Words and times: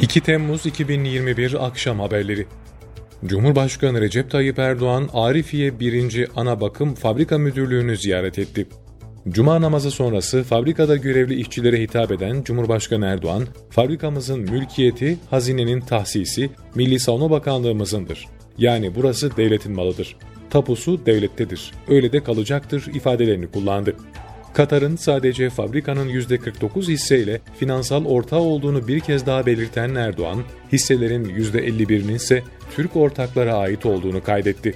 2 0.00 0.20
Temmuz 0.20 0.66
2021 0.66 1.66
Akşam 1.66 2.00
Haberleri 2.00 2.46
Cumhurbaşkanı 3.26 4.00
Recep 4.00 4.30
Tayyip 4.30 4.58
Erdoğan, 4.58 5.08
Arifiye 5.12 5.80
1. 5.80 6.28
Ana 6.36 6.60
Bakım 6.60 6.94
Fabrika 6.94 7.38
Müdürlüğü'nü 7.38 7.96
ziyaret 7.96 8.38
etti. 8.38 8.66
Cuma 9.28 9.60
namazı 9.60 9.90
sonrası 9.90 10.42
fabrikada 10.42 10.96
görevli 10.96 11.34
işçilere 11.34 11.80
hitap 11.80 12.12
eden 12.12 12.42
Cumhurbaşkanı 12.42 13.06
Erdoğan, 13.06 13.46
fabrikamızın 13.70 14.40
mülkiyeti, 14.40 15.18
hazinenin 15.30 15.80
tahsisi, 15.80 16.50
Milli 16.74 17.00
Savunma 17.00 17.30
Bakanlığımızındır. 17.30 18.26
Yani 18.58 18.94
burası 18.94 19.36
devletin 19.36 19.72
malıdır. 19.72 20.16
Tapusu 20.50 21.06
devlettedir. 21.06 21.72
Öyle 21.88 22.12
de 22.12 22.22
kalacaktır 22.22 22.86
ifadelerini 22.94 23.46
kullandı. 23.46 23.96
Katar'ın 24.56 24.96
sadece 24.96 25.50
fabrikanın 25.50 26.08
%49 26.08 26.88
hisseyle 26.88 27.40
finansal 27.58 28.04
ortağı 28.04 28.40
olduğunu 28.40 28.88
bir 28.88 29.00
kez 29.00 29.26
daha 29.26 29.46
belirten 29.46 29.94
Erdoğan, 29.94 30.42
hisselerin 30.72 31.24
%51'inin 31.24 32.14
ise 32.14 32.42
Türk 32.76 32.96
ortaklara 32.96 33.54
ait 33.54 33.86
olduğunu 33.86 34.22
kaydetti. 34.22 34.74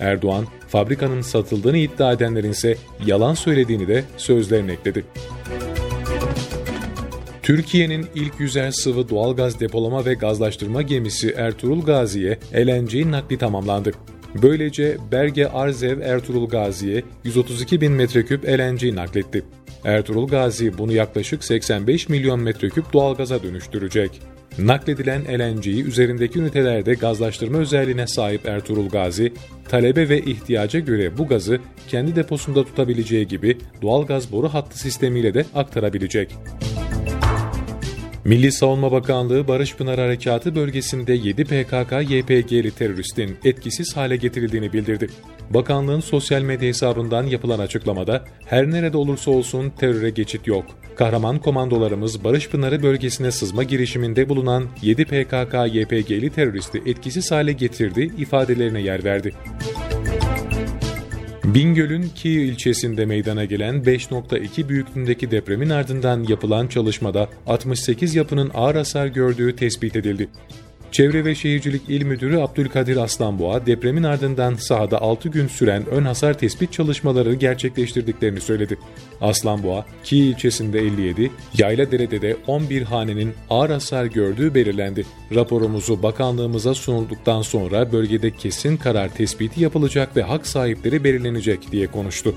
Erdoğan, 0.00 0.46
fabrikanın 0.68 1.20
satıldığını 1.20 1.76
iddia 1.76 2.12
edenlerin 2.12 2.50
ise 2.50 2.76
yalan 3.06 3.34
söylediğini 3.34 3.88
de 3.88 4.04
sözlerine 4.16 4.72
ekledi. 4.72 5.04
Türkiye'nin 7.42 8.06
ilk 8.14 8.40
yüzer 8.40 8.70
sıvı 8.70 9.08
doğalgaz 9.08 9.60
depolama 9.60 10.04
ve 10.04 10.14
gazlaştırma 10.14 10.82
gemisi 10.82 11.30
Ertuğrul 11.30 11.82
Gazi'ye 11.82 12.38
LNG 12.54 13.06
nakli 13.06 13.38
tamamlandı. 13.38 13.92
Böylece 14.42 14.96
Berge 15.12 15.46
Arzev 15.46 16.00
Ertuğrul 16.00 16.48
Gazi'ye 16.48 17.02
132 17.24 17.80
bin 17.80 17.92
metreküp 17.92 18.44
LNG 18.44 18.94
nakletti. 18.94 19.44
Ertuğrul 19.84 20.28
Gazi 20.28 20.78
bunu 20.78 20.92
yaklaşık 20.92 21.44
85 21.44 22.08
milyon 22.08 22.40
metreküp 22.40 22.92
doğalgaza 22.92 23.42
dönüştürecek. 23.42 24.20
Nakledilen 24.58 25.22
LNG'yi 25.24 25.84
üzerindeki 25.84 26.38
ünitelerde 26.38 26.94
gazlaştırma 26.94 27.58
özelliğine 27.58 28.06
sahip 28.06 28.46
Ertuğrul 28.46 28.88
Gazi, 28.88 29.32
talebe 29.68 30.08
ve 30.08 30.20
ihtiyaca 30.20 30.80
göre 30.80 31.18
bu 31.18 31.26
gazı 31.26 31.60
kendi 31.88 32.16
deposunda 32.16 32.64
tutabileceği 32.64 33.28
gibi 33.28 33.58
doğalgaz 33.82 34.32
boru 34.32 34.48
hattı 34.48 34.78
sistemiyle 34.78 35.34
de 35.34 35.44
aktarabilecek. 35.54 36.36
Milli 38.24 38.52
Savunma 38.52 38.92
Bakanlığı 38.92 39.48
Barış 39.48 39.76
Pınar 39.76 40.00
Harekatı 40.00 40.54
bölgesinde 40.54 41.12
7 41.12 41.42
PKK-YPG'li 41.42 42.70
teröristin 42.70 43.36
etkisiz 43.44 43.96
hale 43.96 44.16
getirildiğini 44.16 44.72
bildirdi. 44.72 45.08
Bakanlığın 45.50 46.00
sosyal 46.00 46.42
medya 46.42 46.68
hesabından 46.68 47.26
yapılan 47.26 47.58
açıklamada 47.58 48.24
her 48.46 48.70
nerede 48.70 48.96
olursa 48.96 49.30
olsun 49.30 49.70
teröre 49.70 50.10
geçit 50.10 50.46
yok. 50.46 50.64
Kahraman 50.96 51.38
komandolarımız 51.38 52.24
Barış 52.24 52.48
Pınarı 52.48 52.82
bölgesine 52.82 53.30
sızma 53.30 53.62
girişiminde 53.62 54.28
bulunan 54.28 54.64
7 54.82 55.02
PKK-YPG'li 55.02 56.30
teröristi 56.30 56.82
etkisiz 56.86 57.30
hale 57.30 57.52
getirdi 57.52 58.10
ifadelerine 58.18 58.80
yer 58.80 59.04
verdi. 59.04 59.34
Bingöl'ün 61.44 62.08
Ki 62.08 62.30
ilçesinde 62.30 63.06
meydana 63.06 63.44
gelen 63.44 63.74
5.2 63.74 64.68
büyüklüğündeki 64.68 65.30
depremin 65.30 65.70
ardından 65.70 66.22
yapılan 66.28 66.66
çalışmada 66.66 67.28
68 67.46 68.14
yapının 68.14 68.50
ağır 68.54 68.74
hasar 68.74 69.06
gördüğü 69.06 69.56
tespit 69.56 69.96
edildi. 69.96 70.28
Çevre 70.94 71.24
ve 71.24 71.34
Şehircilik 71.34 71.82
İl 71.88 72.04
Müdürü 72.04 72.38
Abdülkadir 72.38 72.96
Aslanboğa 72.96 73.66
depremin 73.66 74.02
ardından 74.02 74.54
sahada 74.54 75.02
6 75.02 75.28
gün 75.28 75.48
süren 75.48 75.86
ön 75.86 76.04
hasar 76.04 76.38
tespit 76.38 76.72
çalışmaları 76.72 77.34
gerçekleştirdiklerini 77.34 78.40
söyledi. 78.40 78.78
Aslanboğa, 79.20 79.86
Ki 80.04 80.16
ilçesinde 80.16 80.80
57, 80.80 81.30
Yayladere'de 81.58 82.22
de 82.22 82.36
11 82.46 82.82
hanenin 82.82 83.34
ağır 83.50 83.70
hasar 83.70 84.04
gördüğü 84.04 84.54
belirlendi. 84.54 85.06
Raporumuzu 85.34 86.02
bakanlığımıza 86.02 86.74
sunulduktan 86.74 87.42
sonra 87.42 87.92
bölgede 87.92 88.30
kesin 88.30 88.76
karar 88.76 89.08
tespiti 89.08 89.62
yapılacak 89.62 90.16
ve 90.16 90.22
hak 90.22 90.46
sahipleri 90.46 91.04
belirlenecek 91.04 91.72
diye 91.72 91.86
konuştu. 91.86 92.34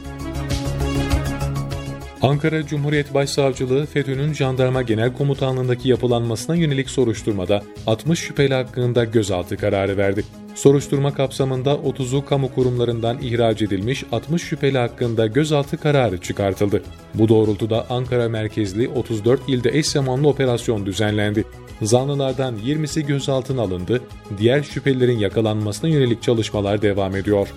Ankara 2.27 2.65
Cumhuriyet 2.65 3.13
Başsavcılığı 3.13 3.85
FETÖ'nün 3.85 4.33
Jandarma 4.33 4.81
Genel 4.81 5.13
Komutanlığındaki 5.13 5.89
yapılanmasına 5.89 6.55
yönelik 6.55 6.89
soruşturmada 6.89 7.63
60 7.87 8.19
şüpheli 8.19 8.53
hakkında 8.53 9.03
gözaltı 9.03 9.57
kararı 9.57 9.97
verdi. 9.97 10.23
Soruşturma 10.55 11.13
kapsamında 11.13 11.71
30'u 11.71 12.25
kamu 12.25 12.53
kurumlarından 12.53 13.17
ihraç 13.21 13.61
edilmiş 13.61 14.03
60 14.11 14.43
şüpheli 14.43 14.77
hakkında 14.77 15.27
gözaltı 15.27 15.77
kararı 15.77 16.17
çıkartıldı. 16.17 16.83
Bu 17.13 17.29
doğrultuda 17.29 17.85
Ankara 17.89 18.29
merkezli 18.29 18.89
34 18.89 19.41
ilde 19.49 19.77
eş 19.77 19.87
zamanlı 19.87 20.27
operasyon 20.27 20.85
düzenlendi. 20.85 21.43
Zanlılardan 21.81 22.55
20'si 22.65 23.05
gözaltına 23.05 23.61
alındı, 23.61 24.01
diğer 24.37 24.63
şüphelilerin 24.63 25.19
yakalanmasına 25.19 25.89
yönelik 25.89 26.23
çalışmalar 26.23 26.81
devam 26.81 27.15
ediyor. 27.15 27.47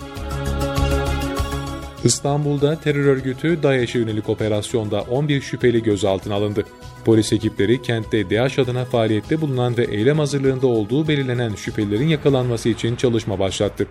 İstanbul'da 2.05 2.81
terör 2.81 3.05
örgütü 3.05 3.63
DAEŞ'e 3.63 3.99
yönelik 3.99 4.29
operasyonda 4.29 5.01
11 5.01 5.41
şüpheli 5.41 5.83
gözaltına 5.83 6.35
alındı. 6.35 6.65
Polis 7.05 7.33
ekipleri 7.33 7.83
kentte 7.83 8.31
DAEŞ 8.31 8.59
adına 8.59 8.85
faaliyette 8.85 9.41
bulunan 9.41 9.77
ve 9.77 9.85
eylem 9.85 10.19
hazırlığında 10.19 10.67
olduğu 10.67 11.09
belirlenen 11.09 11.55
şüphelilerin 11.55 12.09
yakalanması 12.09 12.69
için 12.69 12.97
çalışma 12.97 13.39
başlattı. 13.39 13.87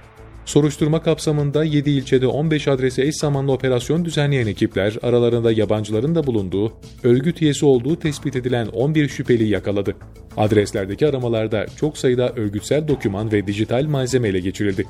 Soruşturma 0.46 1.04
kapsamında 1.04 1.64
7 1.64 1.90
ilçede 1.90 2.28
15 2.28 2.68
adrese 2.68 3.04
eş 3.04 3.16
zamanlı 3.16 3.52
operasyon 3.52 4.06
düzenleyen 4.06 4.48
ekipler 4.48 4.98
aralarında 5.02 5.52
yabancıların 5.52 6.16
da 6.16 6.28
bulunduğu, 6.28 6.74
örgüt 7.04 7.42
üyesi 7.42 7.66
olduğu 7.66 8.00
tespit 8.00 8.36
edilen 8.36 8.68
11 8.68 9.10
şüpheli 9.10 9.48
yakaladı. 9.48 9.96
Adreslerdeki 10.38 11.08
aramalarda 11.08 11.66
çok 11.80 11.98
sayıda 11.98 12.30
örgütsel 12.30 12.88
doküman 12.88 13.32
ve 13.32 13.48
dijital 13.48 13.84
malzeme 13.84 14.28
ele 14.28 14.40
geçirildi. 14.40 14.86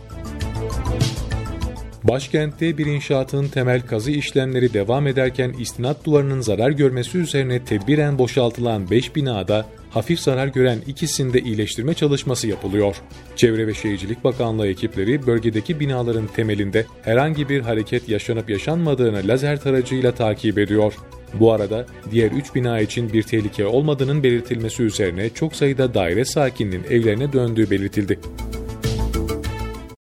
Başkentte 2.09 2.77
bir 2.77 2.85
inşaatın 2.85 3.47
temel 3.47 3.81
kazı 3.81 4.11
işlemleri 4.11 4.73
devam 4.73 5.07
ederken 5.07 5.53
istinat 5.59 6.05
duvarının 6.05 6.41
zarar 6.41 6.69
görmesi 6.69 7.17
üzerine 7.17 7.65
tedbiren 7.65 8.17
boşaltılan 8.17 8.89
5 8.89 9.15
binada 9.15 9.65
hafif 9.89 10.19
zarar 10.19 10.47
gören 10.47 10.79
ikisinde 10.87 11.41
iyileştirme 11.41 11.93
çalışması 11.93 12.47
yapılıyor. 12.47 12.95
Çevre 13.35 13.67
ve 13.67 13.73
Şehircilik 13.73 14.23
Bakanlığı 14.23 14.67
ekipleri 14.67 15.27
bölgedeki 15.27 15.79
binaların 15.79 16.27
temelinde 16.27 16.85
herhangi 17.01 17.49
bir 17.49 17.61
hareket 17.61 18.09
yaşanıp 18.09 18.49
yaşanmadığını 18.49 19.27
lazer 19.27 19.61
taracıyla 19.61 20.11
takip 20.11 20.57
ediyor. 20.57 20.93
Bu 21.33 21.51
arada 21.51 21.85
diğer 22.11 22.31
3 22.31 22.55
bina 22.55 22.79
için 22.79 23.13
bir 23.13 23.23
tehlike 23.23 23.65
olmadığının 23.65 24.23
belirtilmesi 24.23 24.83
üzerine 24.83 25.29
çok 25.29 25.55
sayıda 25.55 25.93
daire 25.93 26.25
sakininin 26.25 26.83
evlerine 26.83 27.33
döndüğü 27.33 27.69
belirtildi. 27.69 28.19